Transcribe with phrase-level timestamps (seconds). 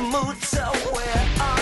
[0.00, 1.59] Muta, where are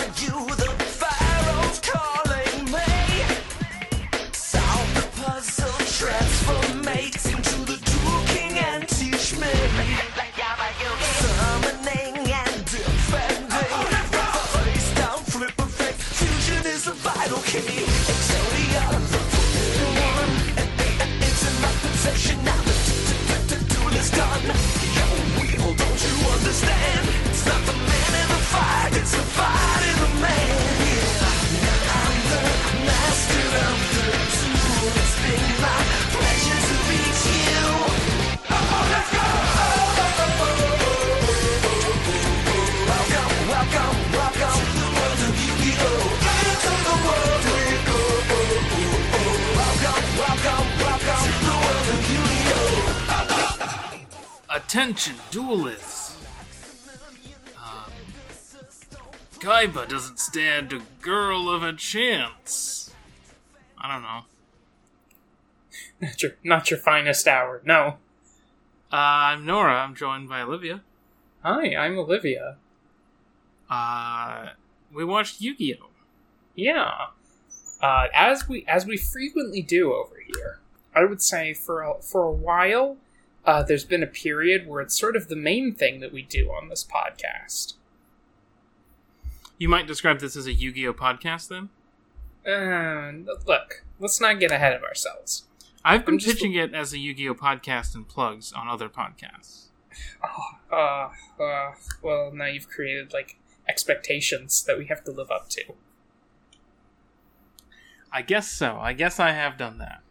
[54.69, 56.15] Attention, duelists!
[57.57, 57.91] Um,
[59.39, 62.93] Kaiba doesn't stand a girl of a chance.
[63.79, 64.21] I don't know.
[66.01, 67.63] Not your, not your finest hour.
[67.65, 67.97] No.
[68.93, 69.73] Uh, I'm Nora.
[69.73, 70.81] I'm joined by Olivia.
[71.43, 72.57] Hi, I'm Olivia.
[73.71, 74.49] Uh,
[74.93, 75.89] we watched Yu-Gi-Oh!
[76.53, 77.07] Yeah.
[77.81, 80.59] Uh, as we as we frequently do over here,
[80.93, 82.97] I would say for a, for a while,
[83.45, 86.49] uh, there's been a period where it's sort of the main thing that we do
[86.49, 87.73] on this podcast.
[89.57, 90.93] You might describe this as a Yu-Gi-Oh!
[90.93, 91.69] podcast, then?
[92.45, 95.43] Uh, look, let's not get ahead of ourselves.
[95.83, 97.35] I've been pitching it as a Yu-Gi-Oh!
[97.35, 99.65] podcast and plugs on other podcasts.
[100.71, 101.09] Uh,
[101.41, 103.37] uh, well, now you've created like
[103.67, 105.63] expectations that we have to live up to.
[108.11, 108.77] I guess so.
[108.79, 110.01] I guess I have done that.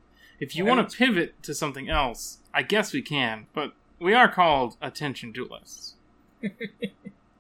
[0.41, 4.29] If you want to pivot to something else, I guess we can, but we are
[4.29, 5.95] called Attention Duelists.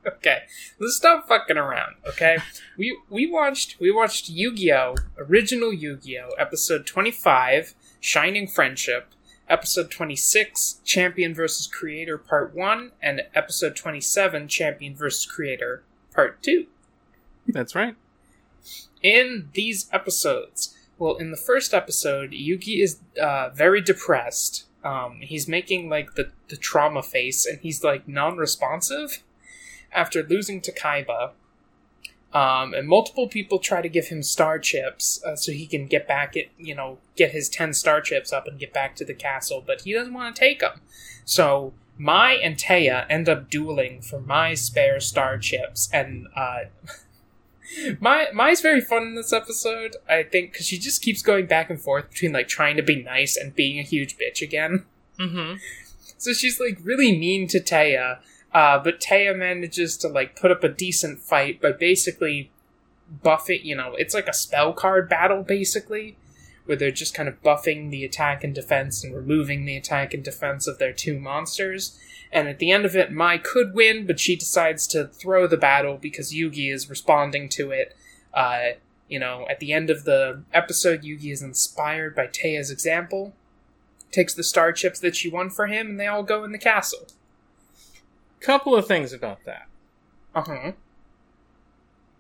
[0.06, 0.44] Okay,
[0.80, 1.97] let's stop fucking around.
[2.06, 2.38] Okay,
[2.78, 4.95] we we watched we watched Yu-Gi-Oh!
[5.18, 6.30] Original Yu-Gi-Oh!
[6.39, 9.08] Episode twenty five, Shining Friendship.
[9.51, 15.83] Episode twenty six, Champion versus Creator Part One, and episode twenty seven, Champion versus Creator
[16.14, 16.68] Part Two.
[17.46, 17.95] That's right.
[19.02, 20.74] in these episodes.
[20.96, 24.64] Well, in the first episode, Yugi is uh, very depressed.
[24.84, 29.22] Um, he's making like the, the trauma face, and he's like non-responsive
[29.92, 31.33] after losing to Kaiba.
[32.33, 36.06] Um, and multiple people try to give him star chips uh, so he can get
[36.06, 39.14] back at you know get his ten star chips up and get back to the
[39.14, 40.80] castle, but he doesn't want to take them.
[41.24, 46.64] So Mai and Téa end up dueling for my spare star chips, and uh,
[48.01, 51.70] my Mai's very fun in this episode, I think, because she just keeps going back
[51.70, 54.84] and forth between like trying to be nice and being a huge bitch again.
[55.18, 55.56] Mm-hmm.
[56.17, 58.18] So she's like really mean to Téa,
[58.52, 62.51] uh, but Téa manages to like put up a decent fight by basically
[63.24, 63.64] buffing.
[63.64, 66.17] You know, it's like a spell card battle basically,
[66.67, 70.23] where they're just kind of buffing the attack and defense and removing the attack and
[70.23, 71.98] defense of their two monsters.
[72.30, 75.56] And at the end of it, Mai could win, but she decides to throw the
[75.56, 77.96] battle because Yugi is responding to it.
[78.34, 78.72] Uh,
[79.08, 83.33] you know, at the end of the episode, Yugi is inspired by Téa's example,
[84.12, 86.58] takes the star chips that she won for him, and they all go in the
[86.58, 87.06] castle.
[88.40, 89.66] Couple of things about that.
[90.34, 90.72] Uh huh.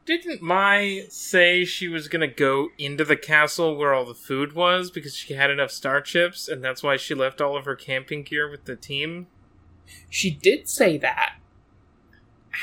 [0.06, 4.90] Didn't Mai say she was gonna go into the castle where all the food was
[4.90, 8.22] because she had enough star chips, and that's why she left all of her camping
[8.22, 9.26] gear with the team?
[10.10, 11.34] She did say that.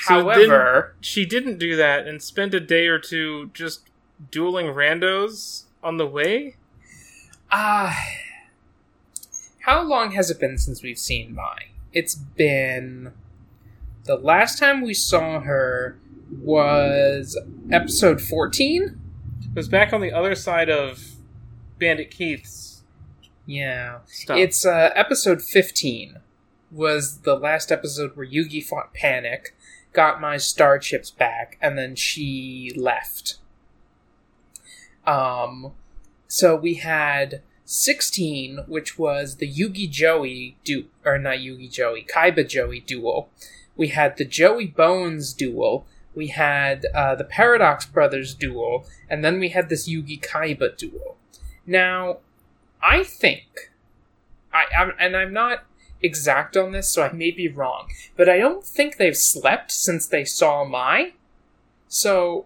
[0.04, 3.90] So However, She didn't do that and spent a day or two just
[4.32, 6.56] dueling randos on the way?
[7.52, 7.98] ah,
[9.62, 11.68] how long has it been since we've seen Mai?
[11.94, 13.14] It's been
[14.04, 15.98] the last time we saw her
[16.42, 17.38] was
[17.72, 19.00] episode fourteen.
[19.42, 21.04] It was back on the other side of
[21.80, 22.84] Bandit Keith's
[23.46, 24.38] Yeah, stuff.
[24.38, 26.18] it's uh, episode fifteen.
[26.72, 29.52] Was the last episode where Yugi fought Panik,
[29.94, 33.38] got my star chips back, and then she left.
[35.06, 35.72] Um,
[36.28, 42.48] so we had 16, which was the Yugi Joey du or not Yugi Joey, Kaiba
[42.48, 43.30] Joey duel.
[43.76, 45.86] We had the Joey Bones duel.
[46.14, 51.18] We had uh, the Paradox Brothers duel, and then we had this Yugi Kaiba duel.
[51.66, 52.20] Now,
[52.82, 53.72] I think,
[54.54, 55.66] I I'm, and I'm not
[56.02, 60.08] exact on this, so I may be wrong, but I don't think they've slept since
[60.08, 61.14] they saw Mai.
[61.88, 62.46] So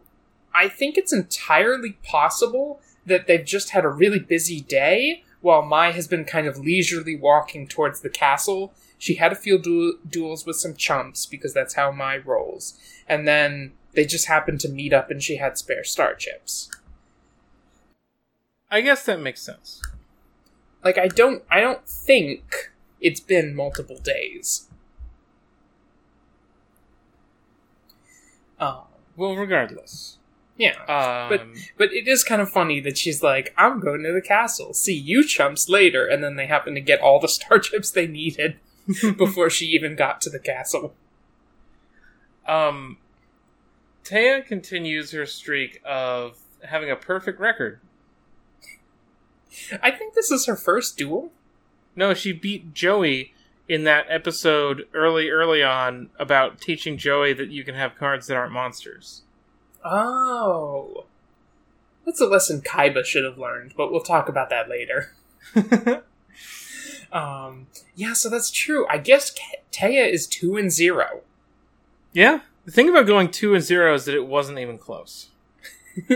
[0.54, 5.92] I think it's entirely possible that they've just had a really busy day, while Mai
[5.92, 10.46] has been kind of leisurely walking towards the castle, she had a few du- duels
[10.46, 12.78] with some chumps because that's how Mai rolls.
[13.08, 16.70] And then they just happened to meet up and she had spare star chips.
[18.70, 19.82] I guess that makes sense.
[20.84, 24.68] Like I don't I don't think it's been multiple days.
[28.60, 28.82] Um,
[29.16, 30.18] Well, regardless.
[30.58, 30.76] yeah.
[30.86, 31.48] Um, But
[31.78, 34.74] but it is kind of funny that she's like, I'm going to the castle.
[34.74, 38.08] See you chumps later, and then they happen to get all the star chips they
[38.08, 38.58] needed
[39.18, 40.94] before she even got to the castle.
[42.48, 42.98] um,
[44.04, 47.80] Téa continues her streak of having a perfect record.
[49.84, 51.32] I think this is her first duel.
[51.96, 53.34] No, she beat Joey
[53.68, 58.36] in that episode early, early on about teaching Joey that you can have cards that
[58.38, 59.22] aren't monsters.
[59.86, 61.06] Oh.
[62.06, 65.14] That's a lesson Kaiba should have learned, but we'll talk about that later.
[67.12, 67.66] Um,
[67.96, 68.86] yeah, so that's true.
[68.88, 69.34] I guess
[69.72, 71.22] Téa is 2 and 0.
[72.14, 75.30] yeah, the thing about going two and zero is that it wasn't even close.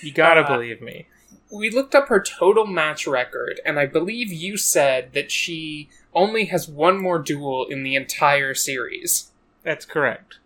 [0.00, 1.06] You gotta Uh, believe me.
[1.54, 6.46] We looked up her total match record, and I believe you said that she only
[6.46, 9.30] has one more duel in the entire series.
[9.62, 10.38] That's correct.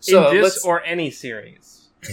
[0.00, 1.88] So in this let's- or any series.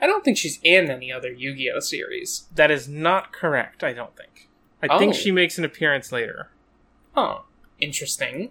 [0.00, 2.46] I don't think she's in any other Yu-Gi-Oh series.
[2.54, 4.48] That is not correct, I don't think.
[4.82, 5.16] I think Oh.
[5.16, 6.50] she makes an appearance later.
[7.14, 7.38] Huh.
[7.80, 8.50] Interesting.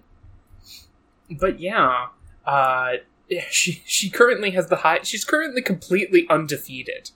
[1.29, 2.07] But yeah,
[2.45, 2.93] uh,
[3.51, 4.99] she she currently has the high.
[5.03, 7.11] She's currently completely undefeated.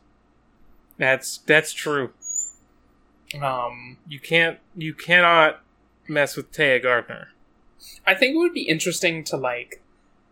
[0.99, 2.11] That's that's true.
[3.41, 5.61] Um, You can't you cannot
[6.07, 7.29] mess with Téa Gardner.
[8.05, 9.81] I think it would be interesting to like.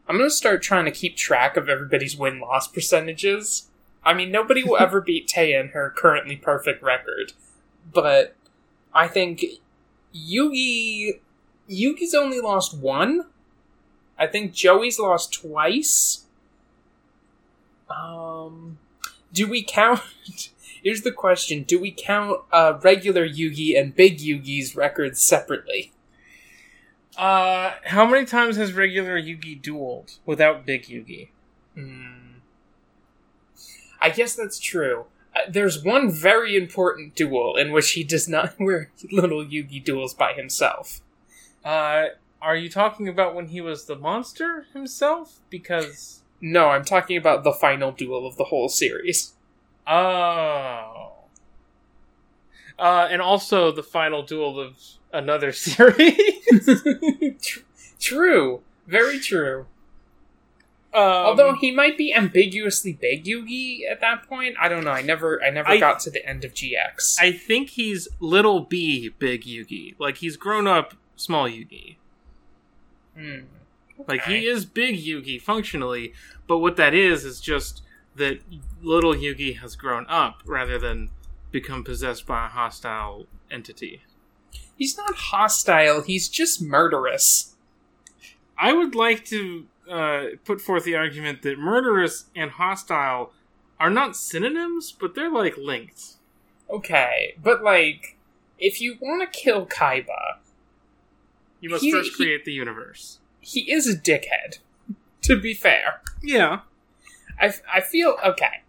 [0.07, 3.69] I'm gonna start trying to keep track of everybody's win loss percentages.
[4.03, 7.31] I mean, nobody will ever beat Téa in her currently perfect record,
[7.93, 8.35] but
[8.93, 9.43] I think
[10.13, 11.19] Yugi
[11.69, 13.25] Yugi's only lost one.
[14.19, 16.25] I think Joey's lost twice.
[17.89, 18.79] Um,
[19.31, 20.01] do we count?
[20.83, 25.91] Here's the question: Do we count uh, regular Yugi and Big Yugi's records separately?
[27.17, 31.29] Uh how many times has regular Yugi dueled without Big Yugi?
[31.73, 32.37] Hmm.
[33.99, 35.05] I guess that's true.
[35.35, 40.13] Uh, there's one very important duel in which he does not, where little Yugi duels
[40.13, 41.01] by himself.
[41.65, 42.09] Uh
[42.39, 45.39] are you talking about when he was the monster himself?
[45.49, 49.33] Because No, I'm talking about the final duel of the whole series.
[49.87, 51.13] Oh.
[52.79, 54.75] Uh and also the final duel of
[55.13, 56.13] another series.
[57.99, 59.65] True, very true.
[60.93, 64.55] um, Although he might be ambiguously big Yugi at that point.
[64.61, 64.91] I don't know.
[64.91, 67.17] I never, I never I- got to the end of GX.
[67.19, 69.95] I think he's little B big Yugi.
[69.97, 71.95] Like he's grown up small Yugi.
[73.17, 73.39] Hmm.
[74.07, 76.13] Like he is big Yugi functionally,
[76.47, 77.81] but what that is is just
[78.17, 78.39] that
[78.81, 81.09] little Yugi has grown up rather than
[81.51, 84.01] become possessed by a hostile entity.
[84.77, 86.01] He's not hostile.
[86.01, 87.55] He's just murderous.
[88.57, 93.31] I would like to uh, put forth the argument that murderous and hostile
[93.79, 96.15] are not synonyms, but they're like linked.
[96.69, 98.17] Okay, but like,
[98.59, 100.37] if you want to kill Kaiba,
[101.61, 103.19] You must He- first he- create the universe.
[103.39, 104.59] he is a dickhead.
[105.23, 106.61] To be fair, Yeah.
[107.39, 108.61] I, I feel okay.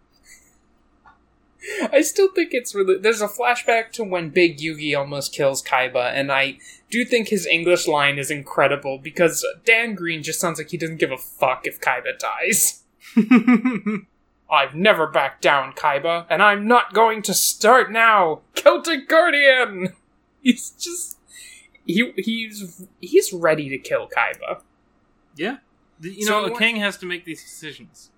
[1.91, 2.97] I still think it's really.
[2.97, 6.57] There's a flashback to when Big Yugi almost kills Kaiba, and I
[6.89, 10.97] do think his English line is incredible because Dan Green just sounds like he doesn't
[10.97, 12.83] give a fuck if Kaiba dies.
[14.51, 18.41] I've never backed down, Kaiba, and I'm not going to start now.
[18.55, 19.93] Celtic Guardian.
[20.41, 21.17] He's just
[21.85, 24.61] he he's he's ready to kill Kaiba.
[25.35, 25.57] yeah.
[25.99, 28.11] The- You So know, a what- king has to make these decisions.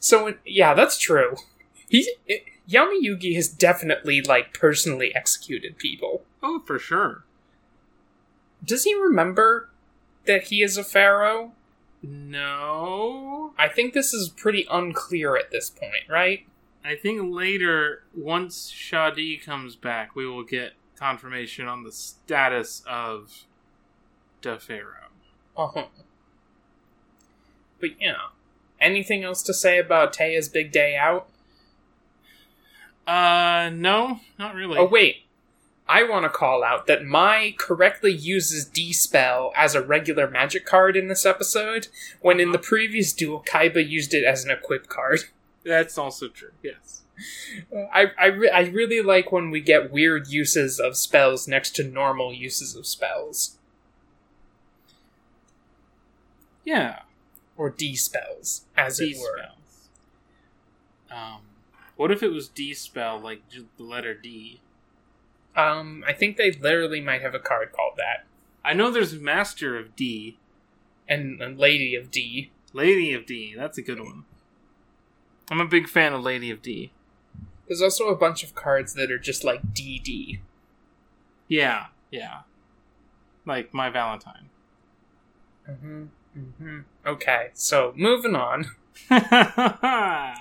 [0.00, 1.36] So yeah, that's true.
[1.88, 6.22] He it, Yami Yugi has definitely like personally executed people.
[6.42, 7.24] Oh, for sure.
[8.64, 9.68] Does he remember
[10.26, 11.52] that he is a pharaoh?
[12.02, 13.52] No.
[13.58, 16.46] I think this is pretty unclear at this point, right?
[16.84, 23.46] I think later, once Shadi comes back, we will get confirmation on the status of
[24.42, 25.08] Da Pharaoh.
[25.56, 25.86] Uh-huh.
[27.80, 28.28] But yeah.
[28.80, 31.28] Anything else to say about Téa's big day out?
[33.06, 34.78] Uh, no, not really.
[34.78, 35.18] Oh wait.
[35.86, 40.96] I want to call out that Mai correctly uses De-Spell as a regular magic card
[40.96, 41.88] in this episode,
[42.20, 45.20] when in the previous duel Kaiba used it as an equip card.
[45.64, 47.02] That's also true, yes.
[47.92, 51.84] I I, re- I really like when we get weird uses of spells next to
[51.84, 53.56] normal uses of spells
[56.64, 57.00] Yeah.
[57.56, 59.38] Or D spells, as D it were.
[59.38, 59.88] spells.
[61.10, 61.40] Um,
[61.96, 64.60] what if it was D spell, like the letter D?
[65.56, 68.24] Um, I think they literally might have a card called that,
[68.64, 70.38] I know there's Master of D,
[71.06, 72.50] and, and Lady of D.
[72.72, 73.54] Lady of D.
[73.56, 74.24] That's a good one.
[75.50, 76.90] I'm a big fan of Lady of D.
[77.68, 80.40] There's also a bunch of cards that are just like DD.
[81.46, 82.40] Yeah, yeah.
[83.44, 84.48] Like my Valentine.
[85.70, 86.04] Mm-hmm.
[86.36, 86.80] Mm-hmm.
[87.06, 88.66] Okay, so moving on.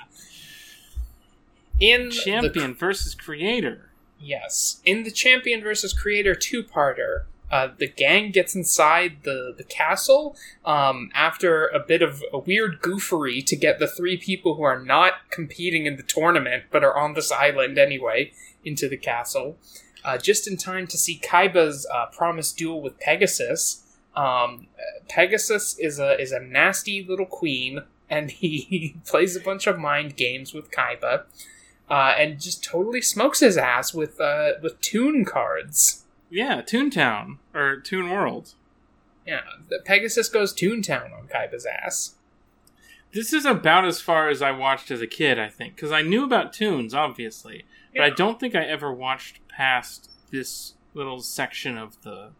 [1.80, 3.90] In the Champion versus creator.
[4.20, 4.82] Yes.
[4.86, 10.36] In the Champion versus Creator two parter, uh, the gang gets inside the, the castle
[10.66, 14.80] um, after a bit of a weird goofery to get the three people who are
[14.80, 18.32] not competing in the tournament but are on this island anyway
[18.64, 19.58] into the castle.
[20.04, 23.83] Uh, just in time to see Kaiba's uh, promised duel with Pegasus.
[24.16, 24.68] Um,
[25.10, 30.16] Pegasus is a is a nasty little queen, and he plays a bunch of mind
[30.16, 31.24] games with Kaiba
[31.90, 36.06] uh, and just totally smokes his ass with uh, with Toon cards.
[36.30, 38.54] Yeah, Toontown or Toon World.
[39.26, 42.16] Yeah, the Pegasus goes Toontown on Kaiba's ass.
[43.14, 46.02] This is about as far as I watched as a kid, I think, because I
[46.02, 47.64] knew about Toons, obviously,
[47.96, 52.32] but I don't think I ever watched past this little section of the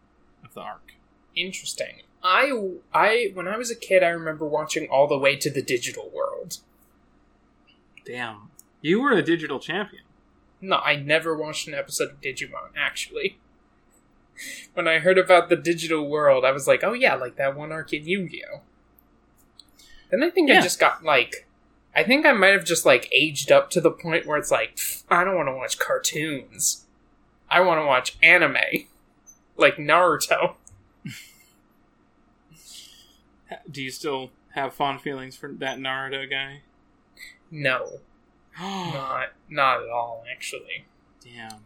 [0.44, 0.94] of the arc.
[1.36, 2.02] Interesting.
[2.22, 2.50] I
[2.92, 6.10] I when I was a kid, I remember watching all the way to the digital
[6.14, 6.58] world.
[8.06, 8.50] Damn,
[8.80, 10.04] you were a digital champion.
[10.60, 12.70] No, I never watched an episode of Digimon.
[12.76, 13.38] Actually,
[14.74, 17.72] when I heard about the digital world, I was like, oh yeah, like that one
[17.72, 18.60] arc in Yu-Gi-Oh.
[20.10, 21.46] Then I think I just got like,
[21.94, 24.78] I think I might have just like aged up to the point where it's like,
[25.10, 26.86] I don't want to watch cartoons.
[27.50, 28.56] I want to watch anime,
[29.56, 30.54] like Naruto.
[33.70, 36.62] Do you still have fond feelings for that Naruto guy?
[37.50, 38.00] No,
[38.60, 40.24] not not at all.
[40.30, 40.86] Actually,
[41.22, 41.60] Damn.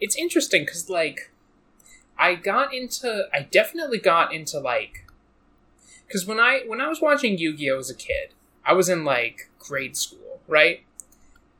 [0.00, 1.30] it's interesting because like
[2.18, 5.06] i got into i definitely got into like
[6.06, 8.34] because when i when i was watching yu-gi-oh as a kid
[8.64, 10.82] i was in like grade school right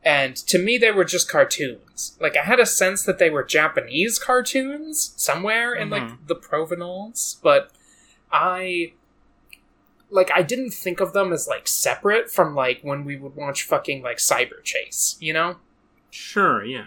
[0.05, 3.43] and to me they were just cartoons like i had a sense that they were
[3.43, 6.27] japanese cartoons somewhere in like Mhm.
[6.27, 7.71] the provenance but
[8.31, 8.93] i
[10.11, 13.62] like i didn't think of them as like separate from like when we would watch
[13.62, 15.57] fucking like cyber chase you know
[16.12, 16.87] Sure, yeah.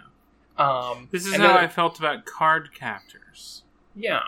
[0.57, 3.63] um This is how then- I felt about card captors.
[3.95, 4.23] Yeah.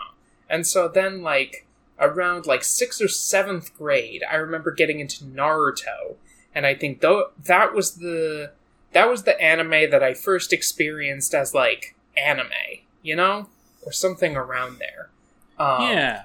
[0.48, 1.66] And so then, like,
[1.98, 6.14] around like sixth or seventh grade, I remember getting into Naruto,
[6.54, 8.52] and I think though that was the
[8.92, 13.48] that was the anime that I first experienced as like anime, you know,
[13.84, 15.10] or something around there.
[15.58, 16.22] Um, yeah.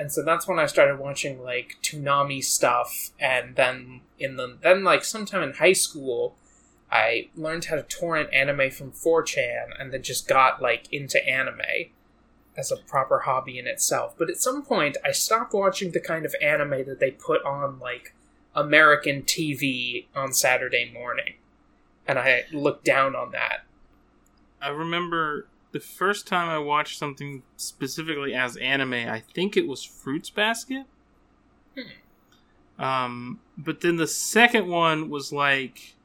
[0.00, 4.82] And so that's when I started watching like Toonami stuff, and then in the then
[4.82, 6.36] like sometime in high school,
[6.90, 11.90] I learned how to torrent anime from 4chan, and then just got like into anime
[12.56, 14.14] as a proper hobby in itself.
[14.16, 17.78] But at some point, I stopped watching the kind of anime that they put on
[17.78, 18.14] like
[18.54, 21.34] American TV on Saturday morning,
[22.08, 23.66] and I looked down on that.
[24.62, 29.84] I remember the first time I watched something specifically as anime, I think it was
[29.84, 30.86] Fruits Basket.
[32.78, 35.96] Um, but then the second one was like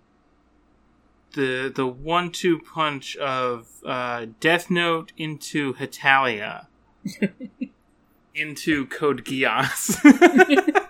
[1.32, 6.68] the the one two punch of uh, Death Note into Hetalia
[8.36, 9.98] into Code Geass.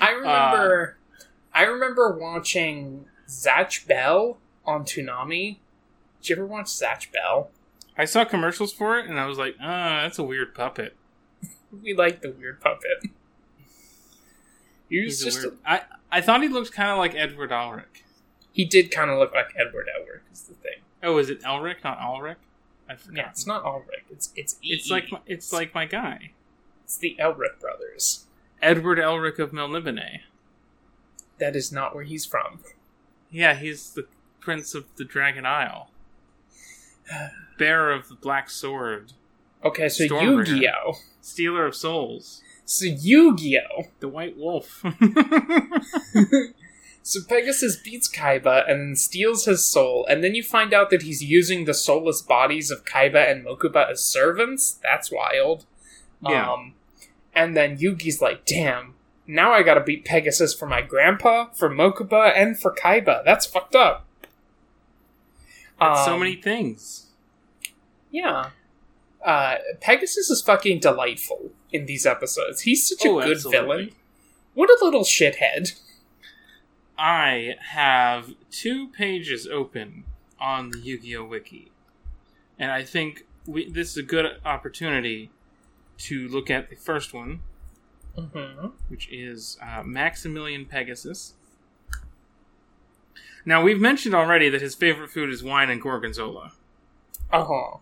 [0.00, 0.98] I remember,
[1.52, 5.58] I remember watching Zatch Bell on Toonami.
[6.24, 7.50] Did you ever watch Zatch Bell?
[7.98, 10.96] I saw commercials for it and I was like, ah, that's a weird puppet.
[11.82, 13.10] We like the weird puppet.
[14.88, 17.50] He was He's a just weird- I I thought he looked kind of like Edward
[17.50, 18.02] Elric.
[18.52, 20.20] he did kind of look like Edward Elric.
[20.32, 20.78] Is the thing?
[21.02, 22.38] Oh, is it Elric, not Ulrich?
[22.88, 23.16] I forgot.
[23.24, 24.04] Yeah, it's not Ulrich.
[24.10, 24.68] It's it's E.
[24.72, 26.30] It's like my, it's like my guy,
[26.84, 28.24] it's the Elric brothers.
[28.62, 30.20] Edward Elric of Melnibone.
[31.38, 32.60] That is not where he's from.
[33.30, 34.06] Yeah, he's the
[34.40, 35.90] prince of the Dragon Isle,
[37.58, 39.12] bearer of the black sword,
[39.64, 40.46] Okay, so Stormbringer.
[40.48, 40.94] Yu-Gi-Oh.
[41.20, 43.84] stealer of souls, So Yu-Gi-Oh.
[44.00, 44.82] the white wolf.
[47.06, 51.22] So Pegasus beats Kaiba and steals his soul, and then you find out that he's
[51.22, 54.78] using the soulless bodies of Kaiba and Mokuba as servants.
[54.82, 55.66] That's wild.
[56.26, 56.50] Yeah.
[56.50, 56.72] Um,
[57.34, 58.94] and then Yugi's like, "Damn,
[59.26, 63.22] now I gotta beat Pegasus for my grandpa, for Mokuba, and for Kaiba.
[63.22, 64.06] That's fucked up.
[65.80, 67.06] That's so Um, many things.
[68.10, 68.50] Yeah.
[69.24, 72.62] Uh, Pegasus is fucking delightful in these episodes.
[72.62, 73.60] He's such a Oh, good absolutely.
[73.60, 73.90] villain.
[74.54, 75.80] What a little shithead.
[76.96, 80.04] I have two pages open
[80.38, 81.72] on the Yu-Gi-Oh wiki,
[82.58, 85.30] and I think we, this is a good opportunity
[85.98, 87.40] to look at the first one,
[88.16, 88.68] Mm-hmm.
[88.88, 91.34] which is uh, Maximilian Pegasus.
[93.44, 96.52] Now we've mentioned already that his favorite food is wine and gorgonzola.
[97.32, 97.78] Uh huh.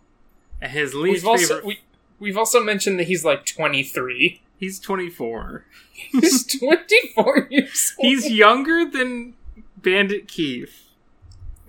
[0.60, 1.80] And his least We've also favorite, we,
[2.18, 4.42] we've also mentioned that he's like twenty three.
[4.58, 5.64] he's twenty four.
[5.92, 8.06] He's twenty four years old.
[8.06, 9.34] He's younger than
[9.76, 10.88] Bandit Keith.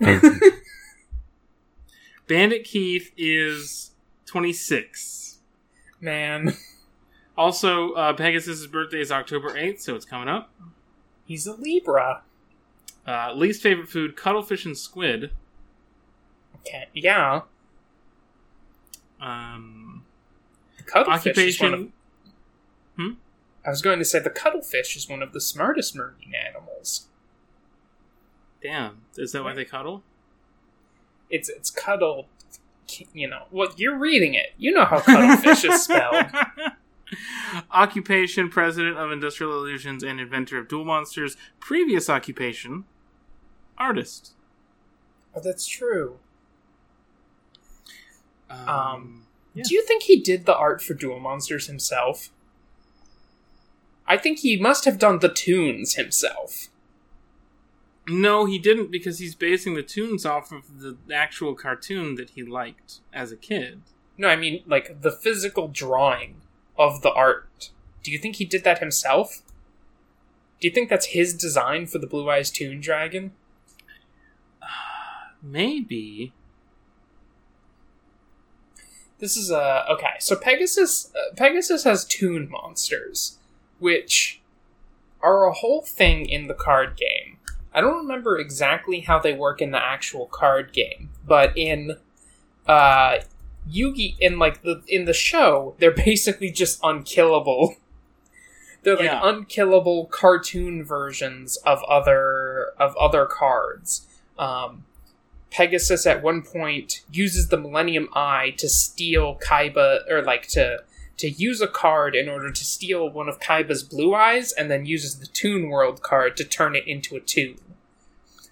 [2.26, 3.90] Bandit Keith is
[4.26, 5.38] 26.
[6.00, 6.56] man.
[7.36, 10.50] Also, uh, Pegasus' birthday is October 8th, so it's coming up.
[11.26, 12.22] He's a Libra.
[13.06, 15.30] Uh, least favorite food, cuttlefish and squid.
[16.60, 16.86] Okay.
[16.94, 17.42] Yeah.
[19.20, 20.04] Um,
[20.78, 21.92] The cuttlefish is one of, occupation.
[23.66, 27.06] I was going to say the cuttlefish is one of the smartest marine animals.
[28.62, 30.02] Damn, is that why they cuddle?
[31.30, 32.26] It's it's cuddled.
[33.14, 33.78] You know what?
[33.78, 34.52] You're reading it.
[34.58, 36.26] You know how cuttlefish is spelled.
[37.70, 41.36] occupation, president of Industrial Illusions and inventor of Duel Monsters.
[41.60, 42.84] Previous occupation,
[43.78, 44.32] artist.
[45.34, 46.18] Oh, that's true.
[48.50, 49.62] Um, Um, Yeah.
[49.68, 52.30] Do you think he did the art for Duel Monsters himself?
[54.06, 56.68] I think he must have done the Toons himself.
[58.06, 62.42] No, he didn't because he's basing the Toons off of the actual cartoon that he
[62.42, 63.80] liked as a kid.
[64.18, 66.42] No, I mean like the physical drawing
[66.76, 67.70] of the art.
[68.02, 69.42] Do you think he did that himself?
[70.60, 73.32] Do you think that's his design for the Blue Eyes Toon Dragon?
[75.44, 76.32] Maybe.
[79.18, 80.14] This is a okay.
[80.18, 83.38] So Pegasus, uh, Pegasus has Toon monsters,
[83.78, 84.40] which
[85.22, 87.38] are a whole thing in the card game.
[87.72, 91.96] I don't remember exactly how they work in the actual card game, but in
[92.66, 93.18] uh,
[93.70, 97.76] Yugi, in like the in the show, they're basically just unkillable.
[98.82, 99.20] They're like Yeah.
[99.22, 104.06] unkillable cartoon versions of other of other cards.
[104.38, 104.84] Um,
[105.54, 110.82] Pegasus at one point uses the Millennium Eye to steal Kaiba, or like to
[111.16, 114.84] to use a card in order to steal one of Kaiba's blue eyes, and then
[114.84, 117.60] uses the Toon World card to turn it into a Toon.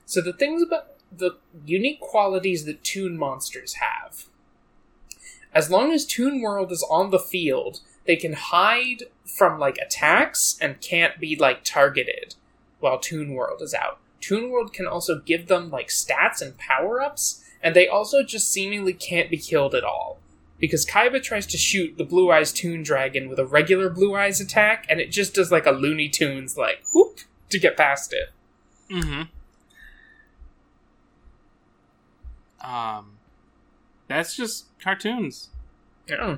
[0.06, 4.26] So the things about the unique qualities that Toon monsters have.
[5.52, 10.56] As long as Toon World is on the field, they can hide from like attacks
[10.60, 12.36] and can't be like targeted
[12.78, 13.98] while Toon World is out.
[14.22, 18.50] Toon World can also give them like stats and power ups, and they also just
[18.50, 20.20] seemingly can't be killed at all.
[20.58, 24.40] Because Kaiba tries to shoot the Blue Eyes Toon Dragon with a regular Blue Eyes
[24.40, 28.30] attack, and it just does like a Looney Tunes like whoop to get past it.
[28.90, 29.22] Mm-hmm.
[32.64, 33.18] Um,
[34.06, 35.50] that's just cartoons.
[36.08, 36.36] Yeah.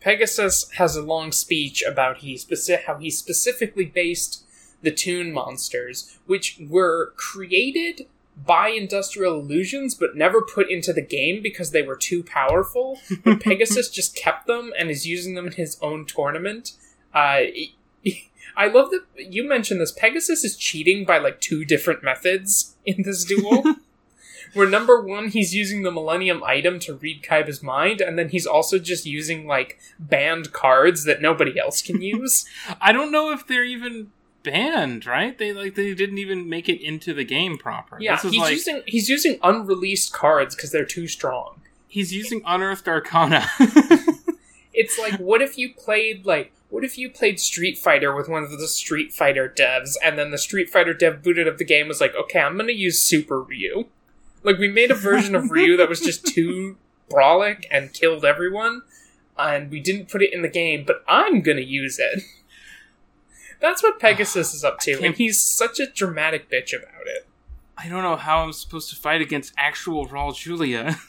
[0.00, 4.44] Pegasus has a long speech about he speci- how he specifically based
[4.82, 8.06] the Toon monsters, which were created
[8.46, 12.98] by Industrial Illusions but never put into the game because they were too powerful.
[13.24, 16.72] And Pegasus just kept them and is using them in his own tournament.
[17.14, 17.42] Uh,
[18.56, 19.92] I love that you mentioned this.
[19.92, 23.64] Pegasus is cheating by like two different methods in this duel.
[24.54, 28.46] Where number one, he's using the Millennium item to read Kaiba's mind, and then he's
[28.46, 32.44] also just using like banned cards that nobody else can use.
[32.80, 34.10] I don't know if they're even
[34.42, 35.36] banned, right?
[35.36, 37.96] They like they didn't even make it into the game proper.
[38.00, 41.60] yeah, this is he's like using he's using unreleased cards because they're too strong.
[41.88, 43.48] he's using unearthed arcana.
[44.74, 48.42] It's like what if you played like what if you played Street Fighter with one
[48.42, 51.88] of the Street Fighter devs, and then the Street Fighter dev booted up the game
[51.88, 53.84] was like, okay, I'm gonna use Super Ryu.
[54.42, 56.78] Like we made a version of Ryu that was just too
[57.10, 58.80] brawlic and killed everyone,
[59.36, 62.22] and we didn't put it in the game, but I'm gonna use it.
[63.62, 67.26] That's what Pegasus is up to, and he's such a dramatic bitch about it.
[67.78, 70.96] I don't know how I'm supposed to fight against actual Raw Julia.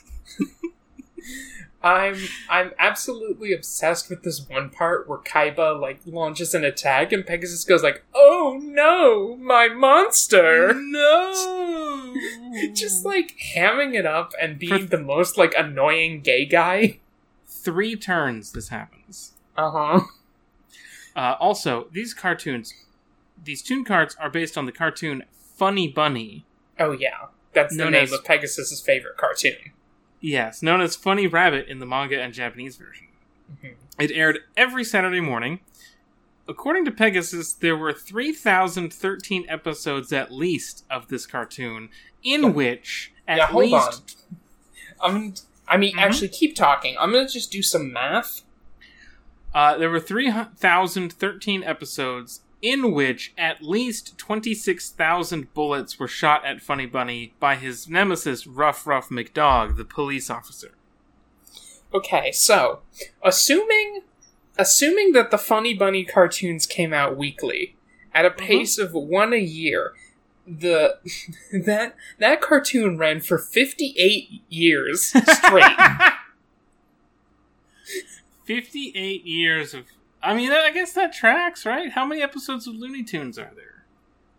[1.83, 2.15] I'm
[2.49, 7.65] I'm absolutely obsessed with this one part where Kaiba like launches an attack and Pegasus
[7.65, 12.15] goes like, "Oh no, my monster!" no.
[12.73, 16.99] Just like hamming it up and being the most like annoying gay guy.
[17.47, 19.33] three turns this happens.
[19.57, 19.99] Uh huh.
[21.15, 22.73] Uh, also, these cartoons
[23.43, 26.45] these Toon cards are based on the cartoon Funny Bunny.
[26.79, 29.71] Oh yeah, that's the Known name as- of Pegasus's favorite cartoon.
[30.21, 33.07] Yes, known as Funny Rabbit in the manga and Japanese version.
[33.61, 33.73] Mhm.
[33.99, 35.59] It aired every Saturday morning.
[36.47, 41.89] According to Pegasus, there were 3,013 episodes at least of this cartoon,
[42.23, 44.17] in which at yeah, hold least
[45.01, 45.13] on.
[45.15, 45.33] I'm.
[45.67, 46.01] I mean, Mhm.
[46.01, 46.95] actually, keep talking.
[46.99, 48.41] I'm gonna just do some math.
[49.53, 56.85] Uh, there were 3,013 episodes in which at least 26,000 bullets were shot at Funny
[56.85, 60.71] Bunny by his nemesis, Rough Rough McDog, the police officer.
[61.93, 62.79] Okay, so
[63.21, 64.01] assuming
[64.57, 67.75] assuming that the Funny Bunny cartoons came out weekly
[68.13, 69.93] at a pace of one a year,
[70.47, 70.99] the
[71.65, 75.77] that that cartoon ran for 58 years straight.
[78.45, 79.85] 58 years of.
[80.21, 81.91] I mean, I guess that tracks, right?
[81.91, 83.83] How many episodes of Looney Tunes are there?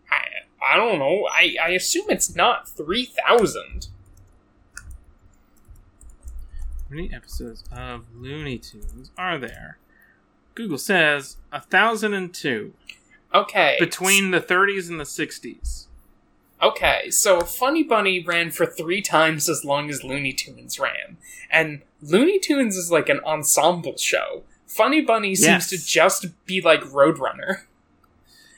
[0.09, 1.27] I, I don't know.
[1.31, 3.87] I, I assume it's not 3,000.
[4.75, 4.81] How
[6.89, 9.77] many episodes of Looney Tunes are there?
[10.55, 12.73] Google says 1,002
[13.33, 13.75] Okay.
[13.79, 15.87] between the 30s and the 60s.
[16.61, 21.17] Okay, so Funny Bunny ran for three times as long as Looney Tunes ran.
[21.51, 24.43] And Looney Tunes is like an ensemble show.
[24.67, 27.61] Funny Bunny seems to just be like Roadrunner.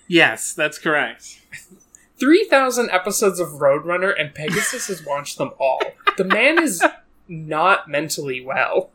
[0.07, 1.41] Yes, that's correct.
[2.19, 5.79] 3,000 episodes of Roadrunner, and Pegasus has watched them all.
[6.17, 6.83] The man is
[7.27, 8.89] not mentally well.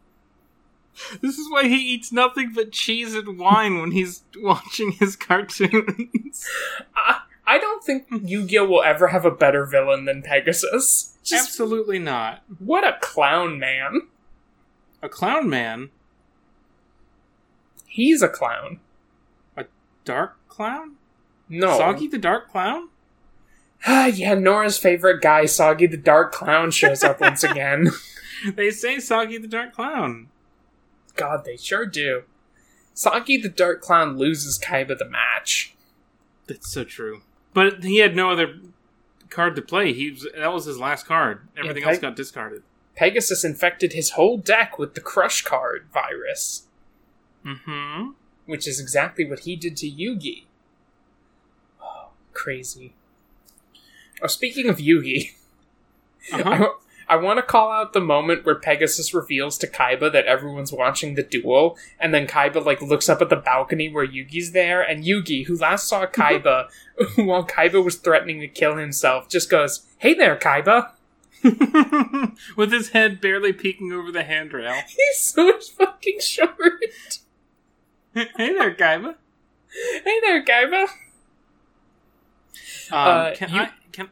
[1.20, 6.46] This is why he eats nothing but cheese and wine when he's watching his cartoons.
[6.96, 8.66] I, I don't think Yu Gi Oh!
[8.66, 11.16] will ever have a better villain than Pegasus.
[11.22, 12.42] Just Absolutely not.
[12.58, 14.02] what a clown, man.
[15.02, 15.90] A clown man?
[17.86, 18.80] He's a clown.
[19.56, 19.66] A
[20.04, 20.96] dark clown?
[21.48, 21.76] No.
[21.76, 22.88] Soggy the Dark Clown?
[23.86, 27.90] Ah, yeah, Nora's favorite guy, Soggy the Dark Clown, shows up once again.
[28.56, 30.28] They say Soggy the Dark Clown.
[31.14, 32.24] God, they sure do.
[32.92, 35.76] Soggy the Dark Clown loses Kaiba the match.
[36.48, 37.22] That's so true.
[37.54, 38.56] But he had no other
[39.30, 39.92] card to play.
[39.92, 41.46] He was, that was his last card.
[41.56, 42.64] Everything Yeah, else got discarded.
[42.94, 46.66] Pegasus infected his whole deck with the Crush card virus,
[47.44, 48.11] Mm-hmm.
[48.46, 50.44] which is exactly what he did to Yugi.
[51.83, 52.92] Oh, crazy.
[54.22, 55.33] Oh, speaking of Yugi,
[56.33, 56.68] Uh-huh.
[57.09, 61.16] I, want to call out the moment where Pegasus reveals to Kaiba that everyone's watching
[61.16, 65.02] the duel, and then Kaiba like looks up at the balcony where Yugi's there, and
[65.05, 66.68] Yugi, who last saw Kaiba
[67.16, 70.92] while Kaiba was threatening to kill himself, just goes, "Hey there, Kaiba."
[72.57, 74.74] With his head barely peeking over the handrail.
[74.88, 76.85] He's so fucking short.
[78.14, 79.14] hey there, Kaiba.
[80.05, 80.83] hey there, Kaiba.
[82.90, 83.70] Um, Uh, can you- I?
[83.92, 84.09] Can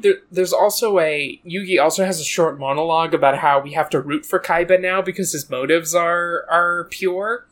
[0.00, 4.00] There, there's also a Yugi also has a short monologue about how we have to
[4.00, 7.46] root for Kaiba now because his motives are are pure,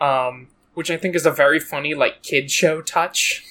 [0.00, 3.44] um, which I think is a very funny like kid show touch.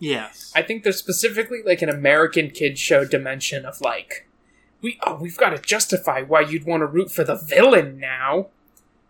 [0.00, 0.52] Yes.
[0.56, 4.26] I think there's specifically like an American kid show dimension of like
[4.82, 8.48] we oh we've got to justify why you'd want to root for the villain now,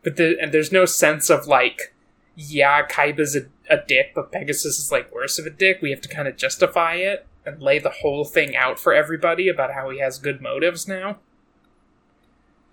[0.03, 1.95] but the, and there's no sense of like
[2.37, 5.79] yeah Kaiba's a, a dick, but Pegasus is like worse of a dick.
[5.81, 9.49] We have to kind of justify it and lay the whole thing out for everybody
[9.49, 11.19] about how he has good motives now.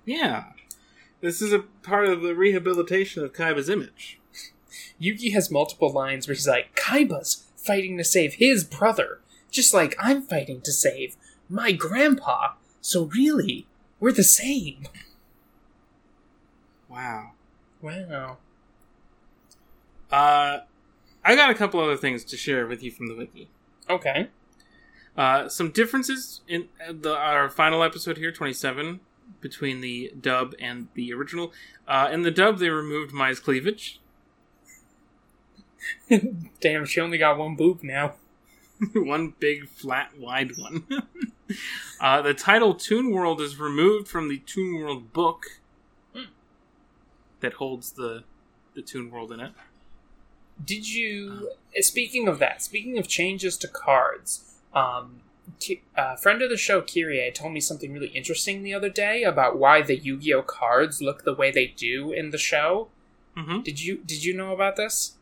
[0.06, 0.46] yeah.
[1.20, 4.20] This is a part of the rehabilitation of Kaiba's image.
[5.02, 9.20] Yugi has multiple lines where he's like, Kaiba's fighting to save his brother,
[9.52, 11.16] just like I'm fighting to save
[11.50, 12.54] my grandpa.
[12.82, 13.68] So really,
[14.00, 14.88] we're the same.
[16.90, 17.32] Wow.
[17.82, 18.38] Wow.
[20.12, 20.60] Uh,
[21.24, 23.50] I got a couple other things to share with you from the wiki.
[23.90, 24.30] Okay.
[25.18, 29.00] Uh, some differences in uh, the, our final episode here, 27,
[29.42, 31.52] between the dub and the original.
[31.88, 34.00] Uh, in the dub, they removed Mai's cleavage.
[36.62, 38.16] Damn, she only got one boob now.
[38.94, 40.86] one big, flat, wide one.
[42.02, 45.46] uh, the title Toon World is removed from the Toon World book
[47.40, 48.24] that holds the,
[48.76, 49.52] the Toon World in it.
[50.64, 51.52] Did you?
[51.78, 55.22] uh, Speaking of that, speaking of changes to cards, um,
[55.96, 59.58] uh, friend of the show Kyrie told me something really interesting the other day about
[59.58, 62.90] why the Yu-Gi-Oh cards look the way they do in the show.
[63.38, 63.62] Mm-hmm.
[63.62, 65.17] Did you Did you know about this?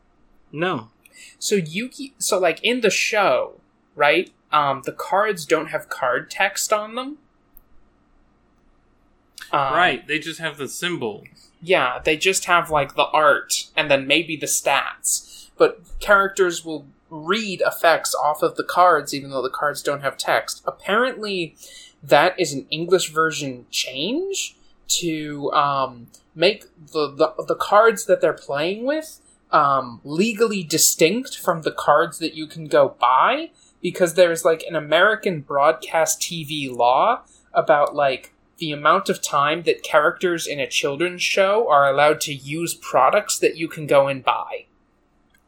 [0.52, 0.90] No.
[1.40, 3.60] So Yugi, so like in the show,
[3.96, 4.32] right?
[4.52, 7.18] Um, the cards don't have card text on them.
[9.52, 10.08] Um, right.
[10.08, 11.24] They just have the symbol.
[11.62, 15.50] Yeah, they just have like the art and then maybe the stats.
[15.58, 20.18] But characters will read effects off of the cards even though the cards don't have
[20.18, 20.62] text.
[20.66, 21.56] Apparently,
[22.04, 24.56] that is an English version change
[24.88, 29.20] to um, make the, the the cards that they're playing with
[29.52, 34.76] um, legally distinct from the cards that you can go buy because there's like an
[34.76, 37.22] American broadcast TV law
[37.54, 42.34] about like the amount of time that characters in a children's show are allowed to
[42.34, 44.66] use products that you can go and buy.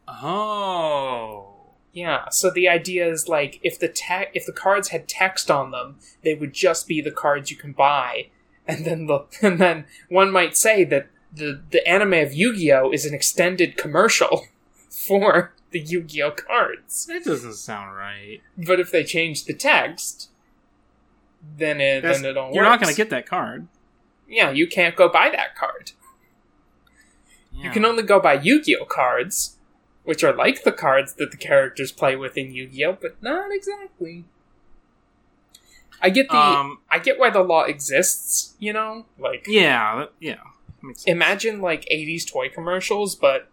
[0.07, 1.53] Oh.
[1.93, 5.71] Yeah, so the idea is like if the te- if the cards had text on
[5.71, 8.27] them, they would just be the cards you can buy.
[8.67, 13.05] And then the and then one might say that the the anime of Yu-Gi-Oh is
[13.05, 14.47] an extended commercial
[14.89, 17.05] for the Yu-Gi-Oh cards.
[17.05, 18.41] That doesn't sound right.
[18.57, 20.29] But if they change the text,
[21.57, 23.67] then it That's- then it all You're not going to get that card.
[24.27, 25.91] Yeah, you can't go buy that card.
[27.59, 29.55] You can only go buy Yu-Gi-Oh cards,
[30.03, 34.25] which are like the cards that the characters play with in Yu-Gi-Oh, but not exactly.
[35.99, 39.05] I get the Um, I get why the law exists, you know?
[39.17, 40.35] Like yeah, yeah.
[40.87, 41.11] Makes sense.
[41.13, 43.49] imagine like 80s toy commercials, but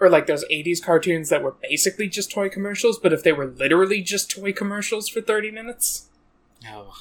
[0.00, 3.46] or like those 80s cartoons that were basically just toy commercials, but if they were
[3.46, 6.08] literally just toy commercials for 30 minutes,
[6.68, 6.92] Oh.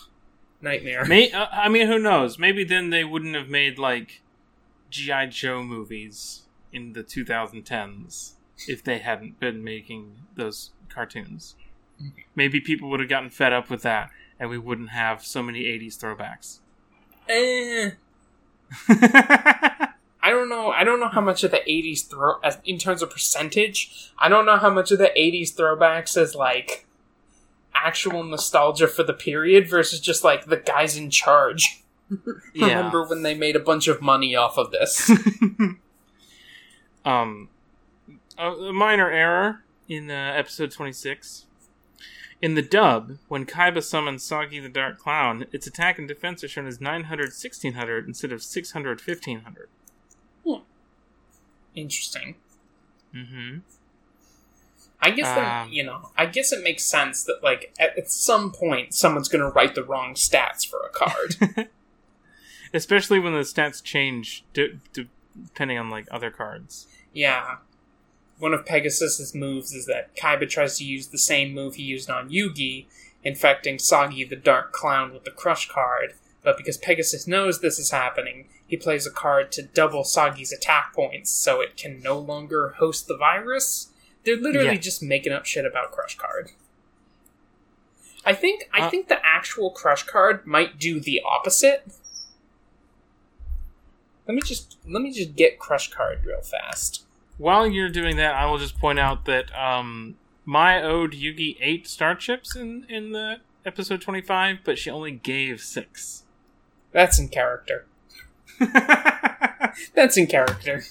[0.61, 1.03] nightmare.
[1.05, 2.37] May, uh, I mean, who knows?
[2.37, 4.21] Maybe then they wouldn't have made like
[4.91, 8.33] GI Joe movies in the 2010s
[8.67, 11.55] if they hadn't been making those cartoons.
[12.35, 15.63] Maybe people would have gotten fed up with that, and we wouldn't have so many
[15.63, 16.59] 80s throwbacks.
[17.29, 17.91] Eh,
[18.89, 20.71] I don't know.
[20.71, 24.11] I don't know how much of the '80s throw, in terms of percentage.
[24.17, 26.85] I don't know how much of the '80s throwbacks is like
[27.75, 31.83] actual nostalgia for the period versus just like the guys in charge.
[32.53, 32.67] yeah.
[32.67, 35.11] Remember when they made a bunch of money off of this?
[37.05, 37.49] um,
[38.37, 41.45] a, minor error in uh, episode 26.
[42.43, 46.49] In the dub, when Kaiba summons Soggy the Dark Clown, its attack and defense are
[46.49, 49.69] shown as 900 1600 instead of 600 1500.
[51.73, 52.35] Interesting.
[53.15, 53.59] Mm-hmm.
[55.01, 56.09] I guess that Um, you know.
[56.17, 59.73] I guess it makes sense that like at, at some point someone's going to write
[59.73, 61.69] the wrong stats for a card.
[62.73, 65.07] Especially when the stats change d- d-
[65.45, 66.87] depending on like other cards.
[67.13, 67.55] Yeah.
[68.43, 72.09] One of Pegasus's moves is that Kaiba tries to use the same move he used
[72.09, 72.87] on Yugi,
[73.23, 76.15] infecting Soggy the Dark Clown with the Crush card.
[76.43, 80.91] But because Pegasus knows this is happening, he plays a card to double Soggy's attack
[80.93, 83.93] points so it can no longer host the virus.
[84.25, 84.77] They're literally Yeah.
[84.81, 86.51] just making up shit about Crush card.
[88.25, 91.85] I think I Uh, think the actual Crush card might do the opposite.
[94.27, 97.05] Let me just let me just get Crush card real fast.
[97.37, 100.15] While you're doing that, I will just point out that um,
[100.45, 105.61] Mai owed Yugi eight star chips in, in the episode 25, but she only gave
[105.61, 106.23] six.
[106.91, 107.87] That's in character.
[109.95, 110.83] That's in character.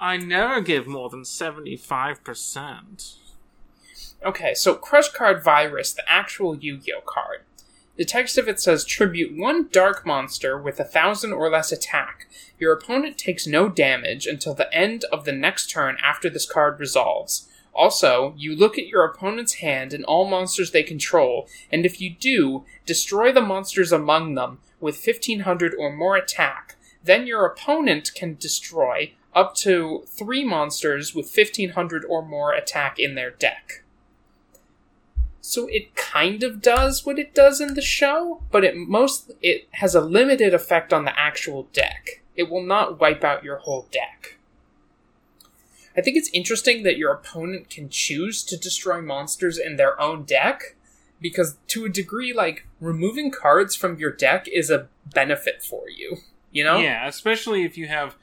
[0.00, 3.16] I never give more than 75%.
[4.24, 7.42] Okay, so Crush Card Virus, the actual Yu Gi Oh card.
[7.98, 12.28] The text of it says tribute one dark monster with a thousand or less attack.
[12.56, 16.78] Your opponent takes no damage until the end of the next turn after this card
[16.78, 17.48] resolves.
[17.74, 22.14] Also, you look at your opponent's hand and all monsters they control, and if you
[22.14, 26.76] do, destroy the monsters among them with 1500 or more attack.
[27.02, 33.16] Then your opponent can destroy up to three monsters with 1500 or more attack in
[33.16, 33.82] their deck.
[35.48, 39.66] So it kind of does what it does in the show, but it most it
[39.70, 42.22] has a limited effect on the actual deck.
[42.36, 44.36] It will not wipe out your whole deck.
[45.96, 50.24] I think it's interesting that your opponent can choose to destroy monsters in their own
[50.24, 50.76] deck
[51.18, 56.18] because to a degree like removing cards from your deck is a benefit for you,
[56.52, 56.76] you know?
[56.76, 58.16] Yeah, especially if you have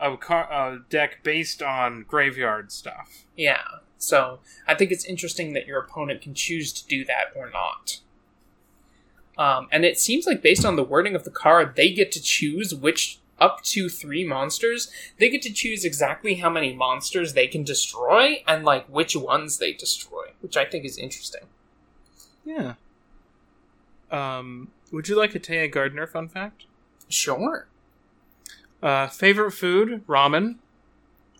[0.00, 3.26] a, car- a deck based on graveyard stuff.
[3.36, 3.60] Yeah.
[4.02, 8.00] So I think it's interesting that your opponent can choose to do that or not.
[9.38, 12.20] Um, and it seems like based on the wording of the card, they get to
[12.20, 14.90] choose which up to three monsters.
[15.18, 19.58] They get to choose exactly how many monsters they can destroy and like which ones
[19.58, 21.42] they destroy, which I think is interesting.
[22.44, 22.74] Yeah.
[24.10, 26.64] Um, would you like a Téa Gardner fun fact?
[27.08, 27.68] Sure.
[28.82, 30.56] Uh, favorite food, ramen.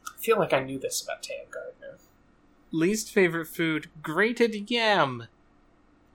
[0.06, 1.81] I feel like I knew this about Téa Gardner.
[2.72, 5.28] Least favorite food, grated yam.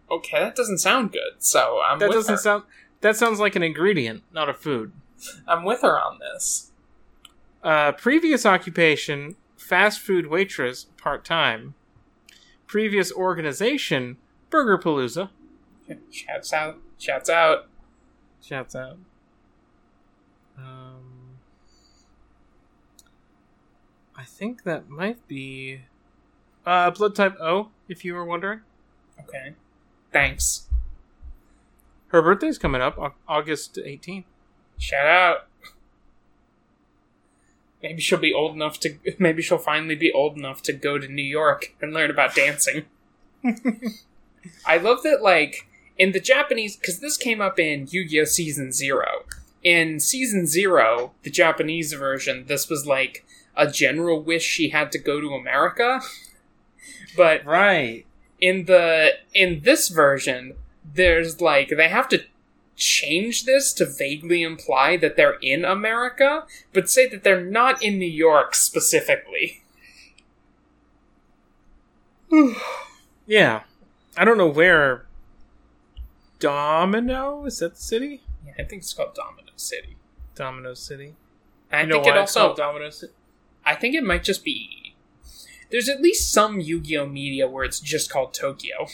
[0.10, 1.36] Okay, that doesn't sound good.
[1.40, 2.42] So I'm That with doesn't her.
[2.42, 2.64] sound.
[3.02, 4.92] That sounds like an ingredient, not a food.
[5.48, 6.72] I'm with her on this.
[7.64, 11.76] Uh, previous occupation: fast food waitress, part time.
[12.66, 14.18] Previous organization:
[14.50, 15.30] Burger Palooza.
[16.12, 16.80] Shouts out.
[16.98, 17.68] Shouts out.
[18.42, 18.98] Shouts out.
[20.58, 21.38] Um,
[24.16, 25.82] I think that might be
[26.68, 28.60] uh, blood type O, if you were wondering.
[29.22, 29.54] Okay.
[30.12, 30.68] Thanks.
[32.10, 34.26] Her birthday's coming up, Au- August 18th.
[34.78, 35.48] Shout out.
[37.82, 38.98] Maybe she'll be old enough to.
[39.20, 42.86] Maybe she'll finally be old enough to go to New York and learn about dancing.
[44.66, 46.76] I love that, like, in the Japanese.
[46.76, 48.26] Because this came up in Yu Gi Oh!
[48.26, 49.24] Season Zero.
[49.64, 53.26] In Season Zero, the Japanese version, this was like
[53.56, 56.02] a general wish she had to go to America.
[57.16, 58.06] But Right.
[58.40, 60.54] in the in this version
[60.94, 62.24] there's like they have to
[62.76, 67.98] change this to vaguely imply that they're in america but say that they're not in
[67.98, 69.64] new york specifically
[73.26, 73.64] Yeah.
[74.16, 75.06] I don't know where.
[76.40, 77.46] Domino?
[77.46, 78.22] Is that the city?
[78.46, 79.98] yeah, i think it's called domino city
[80.36, 81.16] Domino City.
[81.72, 83.12] i You know think it also called Domino City?
[83.66, 84.77] i think it might just be
[85.70, 88.88] there's at least some yu-gi-oh media where it's just called tokyo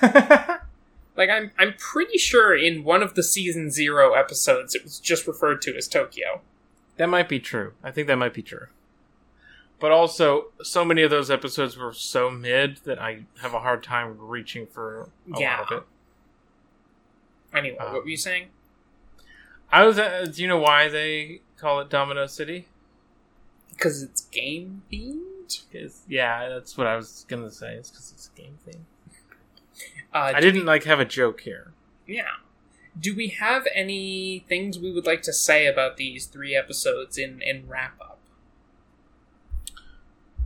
[0.02, 5.26] like i'm i'm pretty sure in one of the season zero episodes it was just
[5.26, 6.40] referred to as tokyo
[6.96, 7.72] That might be true.
[7.82, 8.68] I think that might be true.
[9.80, 13.82] But also, so many of those episodes were so mid that I have a hard
[13.82, 15.58] time reaching for a Yeah.
[15.60, 15.84] lot of it.
[17.58, 18.46] anyway Um, what were you saying
[19.72, 19.98] I was.
[19.98, 22.66] Uh, do you know why they call it Domino City?
[23.70, 25.33] because it's game themed.
[25.72, 27.74] 'Cause- yeah, that's what I was gonna say.
[27.74, 28.86] It's because it's a game thing.
[30.12, 31.72] Uh, I didn't like have a joke here.
[32.06, 32.28] yeah.
[32.98, 37.42] Do we have any things we would like to say about these three episodes in
[37.42, 38.20] in wrap up?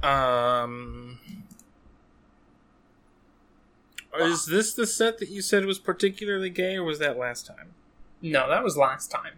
[0.02, 1.18] Um,
[4.18, 7.74] is this the set that you said was particularly gay, or was that last time?
[8.22, 9.34] No, that was last time.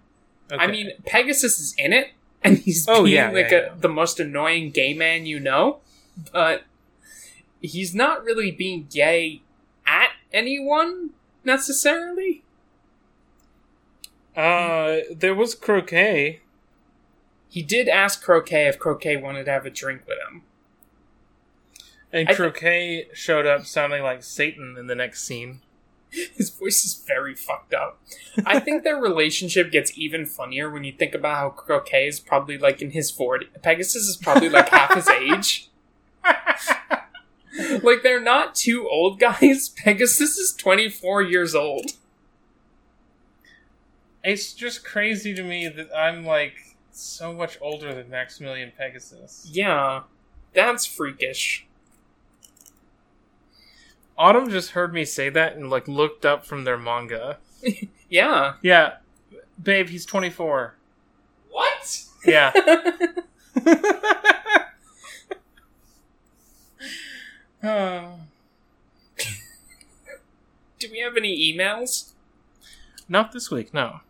[0.52, 2.12] I mean, Pegasus is in it,
[2.42, 3.74] and he's Oh, being yeah, like yeah, a, yeah.
[3.80, 5.80] the most annoying gay man you know,
[6.32, 6.64] but
[7.60, 9.42] he's not really being gay
[9.86, 11.10] at anyone
[11.44, 12.42] necessarily.
[14.36, 16.40] uh, there was croquet.
[17.48, 20.42] He did ask Croquet if Croquet wanted to have a drink with him.
[22.12, 25.60] And Croquet showed up sounding like Satan in the next scene.
[26.36, 28.00] His voice is very fucked up.
[28.44, 32.58] I think their relationship gets even funnier when you think about how Croquet is probably
[32.58, 33.62] like in his 40s.
[33.62, 35.70] Pegasus is probably like half his age.
[37.82, 39.68] Like, they're not two old guys.
[39.76, 41.92] Pegasus is 24 years old.
[44.22, 49.48] It's just crazy to me that I'm like so much older than Maximilian Pegasus.
[49.50, 50.02] Yeah,
[50.52, 51.66] that's freakish.
[54.20, 57.38] Autumn just heard me say that and like looked up from their manga.
[58.12, 58.54] Yeah.
[58.60, 58.94] Yeah,
[59.62, 60.74] babe, he's 24.
[61.48, 62.02] What?
[62.26, 62.50] Yeah.
[67.62, 68.14] Oh.
[70.80, 72.10] Do we have any emails?
[73.08, 74.00] Not this week, no.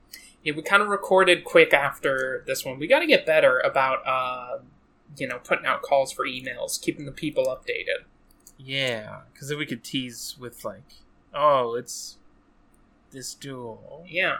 [0.42, 2.78] Yeah, we kind of recorded quick after this one.
[2.78, 4.60] We got to get better about, uh,
[5.18, 8.04] you know, putting out calls for emails, keeping the people updated.
[8.62, 10.92] Yeah, because then we could tease with like,
[11.34, 12.18] oh, it's
[13.10, 14.04] this duel.
[14.08, 14.36] Yeah.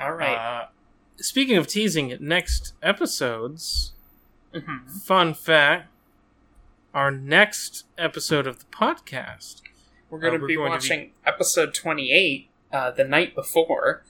[0.00, 0.34] All right.
[0.36, 0.66] Uh,
[1.16, 3.92] speaking of teasing, next episodes.
[4.54, 4.90] Mhm.
[5.02, 5.88] Fun fact:
[6.94, 9.60] our next episode of the podcast.
[10.10, 14.02] We're going Uh, to be going to be- watching episode 28 uh, the night before,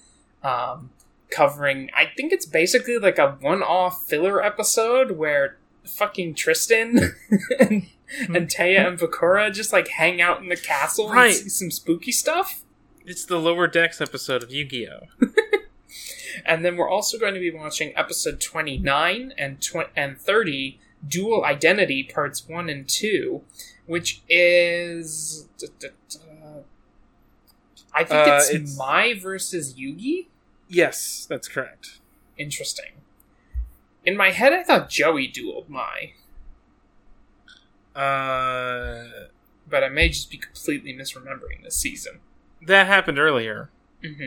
[0.43, 0.91] um,
[1.31, 7.15] covering, I think it's basically like a one off filler episode where fucking Tristan
[7.61, 7.87] and,
[8.21, 11.27] and Téa and Bakura just like hang out in the castle Right.
[11.35, 12.63] and see some spooky stuff.
[13.05, 15.07] It's the Lower Decks episode of Yu-Gi-Oh.
[16.47, 21.45] And then we're also going to be watching episode 29 and tw- and 30, Duel
[21.45, 23.43] Identity parts 1 and 2,
[23.87, 25.47] which is.
[27.95, 30.29] I think Uh, it's, it's- Mai versus Yugi?
[30.69, 31.99] Yes, that's correct.
[32.39, 32.93] Interesting.
[34.07, 36.15] In my head, I thought Joey dueled Mai,
[37.95, 39.05] Uh,
[39.69, 42.21] but I may just be completely misremembering this season.
[42.67, 43.71] that happened earlier.
[44.05, 44.25] hmm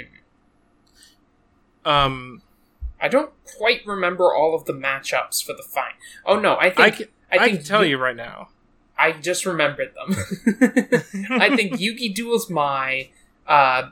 [1.84, 2.42] Um,
[3.02, 5.94] I don't quite remember all of the matchups for the fight.
[6.26, 8.50] Oh no, I think I can, I I can tell Yu- you right now.
[8.98, 10.16] I just remembered them.
[11.32, 13.10] I think Yugi duels Mai,
[13.46, 13.90] uh,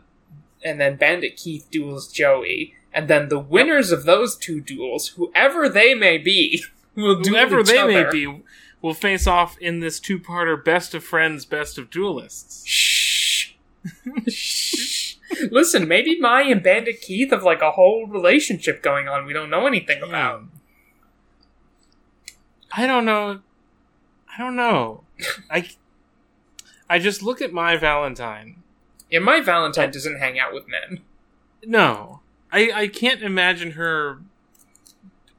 [0.63, 5.67] and then Bandit Keith duels Joey, and then the winners of those two duels, whoever
[5.67, 6.63] they may be,
[6.95, 8.41] will duel Whoever they may be
[8.83, 12.63] will face off in this two-parter Best of Friends, Best of Duelists.
[12.67, 13.53] Shh.
[14.27, 15.15] Shh.
[15.51, 19.49] Listen, maybe Mai and Bandit Keith have like a whole relationship going on we don't
[19.49, 20.09] know anything hmm.
[20.09, 20.43] about.
[22.75, 23.39] I don't know.
[24.35, 25.03] I don't know.
[25.49, 25.69] I
[26.89, 28.61] I just look at my Valentine.
[29.09, 31.01] Yeah, my Valentine doesn't hang out with men.
[31.65, 32.21] No,
[32.51, 34.19] I I can't imagine her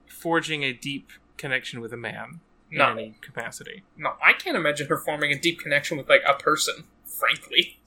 [0.08, 2.40] forging a deep connection with a man
[2.70, 2.92] in No.
[2.92, 3.82] any capacity.
[3.96, 6.84] No, I can't imagine her forming a deep connection with like a person.
[7.06, 7.78] Frankly,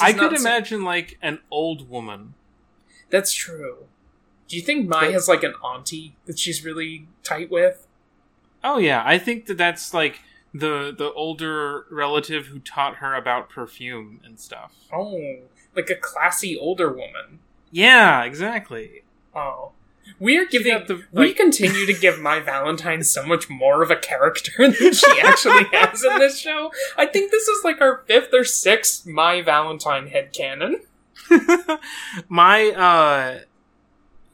[0.00, 2.34] I could seem- imagine like an old woman.
[3.08, 3.86] That's true.
[4.48, 7.86] Do you think Mai But- has like an auntie that she's really tight with?
[8.62, 10.20] Oh yeah, I think that that's like
[10.52, 14.72] the the older relative who taught her about perfume and stuff.
[14.92, 15.38] Oh,
[15.74, 17.38] like a classy older woman.
[17.70, 19.04] Yeah, exactly.
[19.34, 19.72] Oh.
[20.18, 20.72] We are giving.
[20.86, 25.20] the, we continue to give My Valentine so much more of a character than she
[25.22, 26.70] actually has in this show.
[26.96, 30.80] I think this is like our fifth or sixth My Valentine head headcanon.
[32.28, 33.40] My uh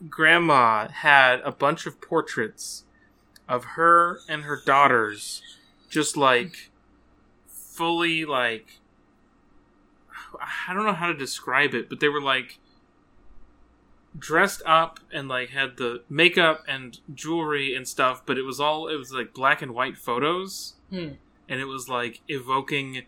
[0.08, 2.84] grandma had a bunch of portraits
[3.48, 5.42] of her and her daughters
[5.88, 6.70] just like
[7.46, 8.80] fully like
[10.68, 12.58] I don't know how to describe it, but they were like
[14.18, 18.88] dressed up and like had the makeup and jewelry and stuff, but it was all
[18.88, 20.74] it was like black and white photos.
[20.90, 21.10] Hmm.
[21.48, 23.02] And it was like evoking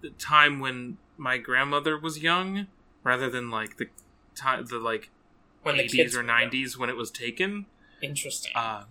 [0.00, 2.66] the time when my grandmother was young
[3.02, 3.86] rather than like the
[4.34, 5.10] time the like
[5.62, 7.66] When the 80s kids or 90s when it was taken
[8.02, 8.52] Interesting.
[8.54, 8.84] uh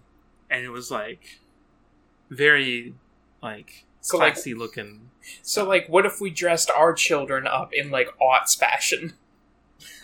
[0.50, 1.40] and it was like
[2.30, 2.96] very
[3.42, 5.10] like So, like- classy looking
[5.42, 9.14] so, like, what if we dressed our children up in like aughts fashion?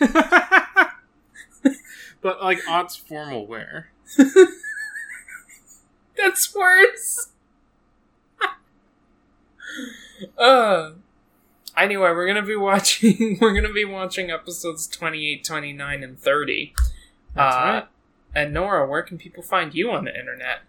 [2.22, 3.90] but like aughts formal wear
[6.16, 7.28] That's worse.
[10.38, 10.90] uh
[11.76, 16.74] anyway, we're gonna be watching we're gonna be watching episodes 28, 29, and 30.
[17.34, 17.86] That's Uh, right.
[18.34, 20.60] And Nora, where can people find you on the internet?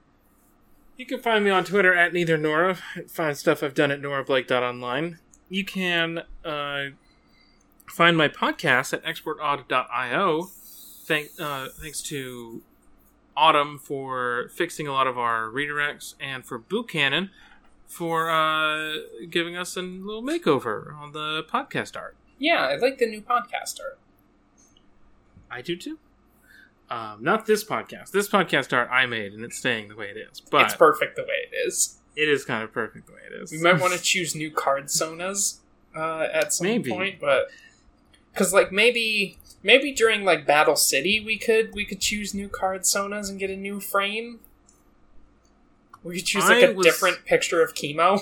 [0.98, 2.78] You can find me on Twitter at neither Nora.
[3.08, 5.20] Find stuff I've done at norablake.online.
[5.50, 6.86] You can uh,
[7.88, 10.50] find my podcast at exportaud.io.
[11.12, 12.62] Thank, uh, thanks to
[13.36, 17.32] Autumn for fixing a lot of our redirects and for Boot Cannon
[17.86, 18.94] for uh,
[19.30, 22.16] giving us a little makeover on the podcast art.
[22.40, 24.00] Yeah, I like the new podcast art.
[25.50, 26.00] I do too.
[26.90, 28.12] Um, not this podcast.
[28.12, 30.40] This podcast art I made, and it's staying the way it is.
[30.40, 31.98] But it's perfect the way it is.
[32.16, 33.52] it is kind of perfect the way it is.
[33.52, 35.58] We might want to choose new card sonas
[35.94, 36.90] uh, at some Maybe.
[36.90, 37.48] point, but
[38.34, 42.82] because like maybe maybe during like Battle City we could we could choose new card
[42.82, 44.40] sonas and get a new frame.
[46.04, 48.22] We could choose like I a was- different picture of chemo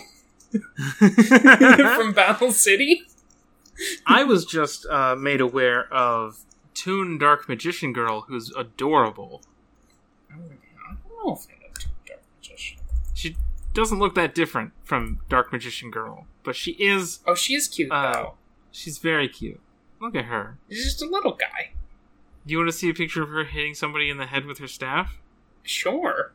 [1.95, 3.03] from Battle City.
[4.05, 6.39] I was just uh, made aware of
[6.73, 9.41] Toon Dark Magician Girl, who's adorable.
[10.29, 10.49] I don't
[11.25, 11.71] know if I know
[12.05, 12.79] Dark Magician.
[13.13, 13.37] She
[13.73, 17.19] doesn't look that different from Dark Magician Girl, but she is.
[17.25, 18.33] Oh, she is cute Uh, though.
[18.71, 19.61] She's very cute.
[20.01, 20.57] Look at her.
[20.69, 21.71] She's just a little guy.
[22.45, 24.59] Do you want to see a picture of her hitting somebody in the head with
[24.59, 25.17] her staff?
[25.63, 26.31] Sure.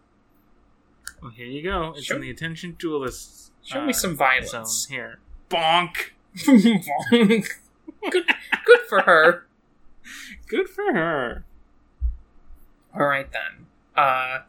[1.22, 1.94] Well, here you go.
[1.96, 3.50] It's Show- in the Attention Duelists.
[3.62, 4.50] Show uh, me some violence.
[4.50, 5.18] Zone here.
[5.48, 6.10] Bonk.
[6.36, 7.46] Bonk!
[8.10, 8.26] good,
[8.66, 9.46] good for her.
[10.48, 11.44] Good for her.
[12.94, 13.66] All right then.
[13.96, 14.40] Uh,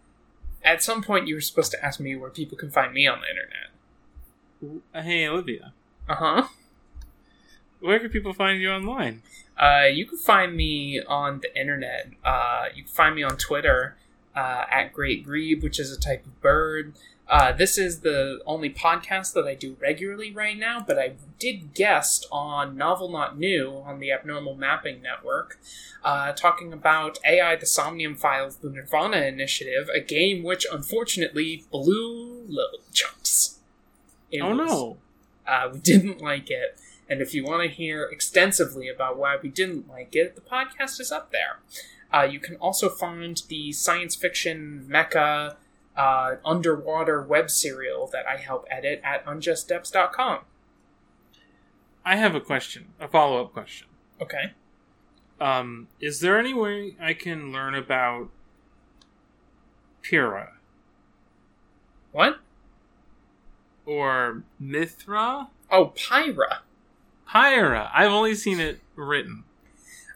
[0.64, 3.20] at some point, you were supposed to ask me where people can find me on
[3.22, 4.82] the internet.
[4.94, 5.74] Uh, Hey, Olivia.
[6.10, 6.48] Uh huh.
[7.86, 9.22] Where can people find you online?
[9.58, 12.10] Uh, you can find me on the internet.
[12.24, 13.96] Uh, you can find me on Twitter
[14.36, 16.94] uh, at Great Grebe, which is a type of bird.
[17.28, 21.74] Uh, this is the only podcast that I do regularly right now, but I did
[21.74, 25.60] guest on Novel Not New on the Abnormal Mapping Network,
[26.04, 32.44] uh, talking about AI The Somnium Files, the Nirvana Initiative, a game which unfortunately blew
[32.48, 33.60] little chunks.
[34.32, 34.98] It oh was- no.
[35.48, 36.80] uh, we didn't like it.
[37.10, 41.00] And if you want to hear extensively about why we didn't like it, the podcast
[41.00, 41.60] is up there.
[42.12, 45.56] Uh, you can also find the science fiction mecha
[45.96, 50.40] uh, underwater web serial that I help edit at unjustdepths.com.
[52.04, 53.88] I have a question, a follow up question.
[54.22, 54.54] Okay.
[55.40, 58.30] Um, is there any way I can learn about
[60.02, 60.54] Pyrrha
[62.12, 62.40] What?
[63.86, 65.48] or Mythra?
[65.72, 66.60] Oh, Pyra.
[67.30, 67.90] Pyra.
[67.94, 69.44] I've only seen it written.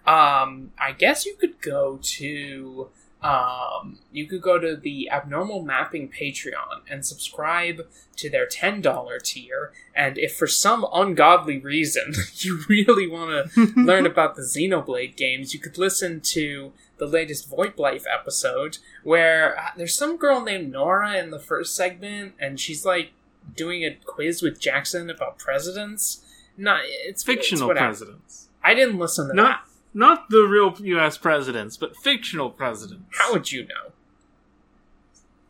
[0.06, 2.90] Um, I guess you could go to
[3.22, 7.86] um, you could go to the Abnormal Mapping Patreon and subscribe
[8.16, 9.74] to their ten dollar tier.
[9.94, 15.54] And if for some ungodly reason you really want to learn about the Xenoblade games,
[15.54, 20.72] you could listen to the latest VoIP Life episode where uh, there's some girl named
[20.72, 23.12] Nora in the first segment, and she's like
[23.56, 26.24] doing a quiz with Jackson about presidents.
[26.60, 28.50] Not it's Fictional it's presidents.
[28.64, 29.98] I didn't listen to Not that.
[29.98, 31.18] not the real U.S.
[31.18, 33.06] presidents, but fictional presidents.
[33.18, 33.94] How would you know?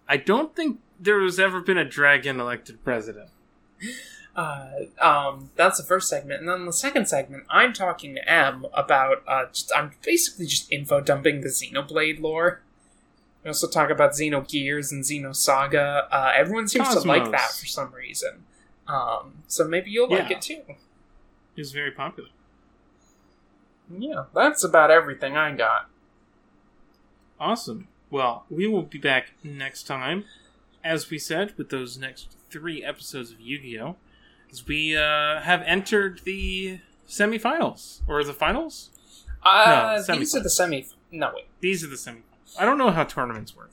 [0.07, 3.29] I don't think there has ever been a dragon elected president.
[4.35, 4.69] Uh,
[5.01, 9.23] um, that's the first segment, and then the second segment, I'm talking to M about.
[9.27, 12.61] Uh, just, I'm basically just info dumping the Xenoblade lore.
[13.43, 16.07] We also talk about Xenogears and Xenosaga.
[16.11, 18.43] Uh, everyone seems to like that for some reason.
[18.87, 20.61] Um, so maybe you'll like it too.
[21.57, 22.29] Was very popular.
[23.97, 25.89] Yeah, that's about everything I got.
[27.39, 27.87] Awesome.
[28.11, 30.25] Well, we will be back next time,
[30.83, 33.95] as we said, with those next three episodes of Yu-Gi-Oh!
[34.51, 38.89] As we uh, have entered the semifinals or the finals.
[39.43, 40.87] Uh, No, these are the semi.
[41.11, 41.45] No wait.
[41.59, 42.55] These are the semifinals.
[42.57, 43.71] I don't know how tournaments work.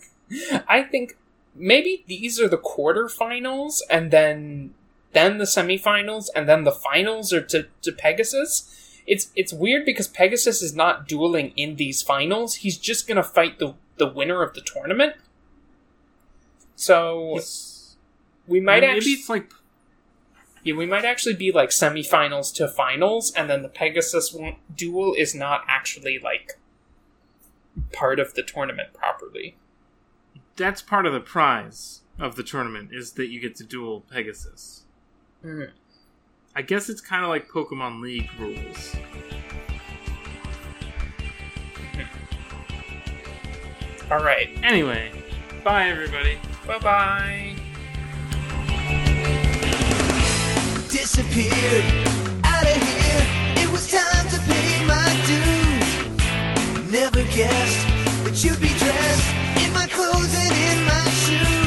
[0.68, 1.16] I think
[1.54, 4.74] maybe these are the quarterfinals, and then
[5.16, 9.00] then the semifinals, and then the finals are to, to Pegasus.
[9.06, 12.56] It's it's weird because Pegasus is not dueling in these finals.
[12.56, 15.14] He's just gonna fight the the winner of the tournament.
[16.74, 17.38] So
[18.46, 19.52] we might maybe actually it's like
[20.64, 24.36] yeah, we might actually be like semifinals to finals, and then the Pegasus
[24.74, 26.58] duel is not actually like
[27.92, 29.56] part of the tournament properly.
[30.56, 34.85] that's part of the prize of the tournament is that you get to duel Pegasus.
[35.44, 35.70] Mhm.
[36.54, 38.96] I guess it's kind of like Pokemon League rules.
[44.10, 45.10] All right, Anyway,
[45.64, 46.38] bye everybody.
[46.66, 47.56] bye bye.
[50.88, 51.84] disappeared
[52.44, 53.62] out of here.
[53.62, 56.90] It was time to pay my dues.
[56.90, 57.86] Never guessed
[58.24, 59.34] that you'd be dressed
[59.64, 61.65] in my clothes and in my shoes.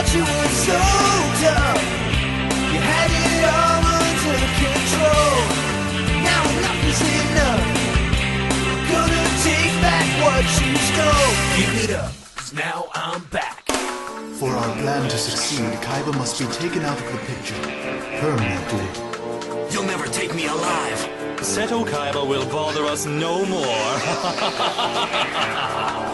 [0.00, 0.80] Thought you were so
[1.44, 1.82] tough.
[2.72, 5.36] You had it all under control.
[6.24, 7.64] Now enough is enough.
[8.88, 11.32] Gonna take back what you stole.
[11.58, 13.68] Give it up, 'cause now I'm back.
[14.38, 17.60] For our plan to succeed, Kaiba must be taken out of the picture.
[18.22, 18.88] Permanently.
[19.70, 21.00] You'll never take me alive.
[21.42, 23.90] Seto Kaiba will bother us no more.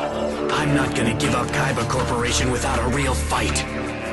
[0.59, 3.65] I'm not gonna give up Kaiba Corporation without a real fight.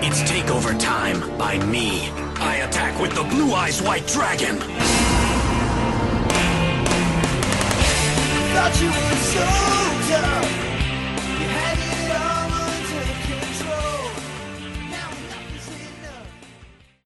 [0.06, 2.10] It's takeover time by me.
[2.36, 4.58] I attack with the Blue Eyes White Dragon.
[8.54, 10.72] Thought you were so.